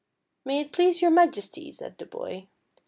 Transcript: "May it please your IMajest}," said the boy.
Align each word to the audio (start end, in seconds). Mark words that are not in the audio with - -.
"May 0.45 0.61
it 0.61 0.71
please 0.71 1.03
your 1.03 1.11
IMajest}," 1.11 1.75
said 1.75 1.99
the 1.99 2.07
boy. 2.07 2.47